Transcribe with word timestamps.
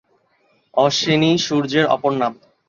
অশ্বিনী 0.77 1.31
সূর্যের 1.45 1.85
অপর 1.87 2.13
নাম। 2.21 2.33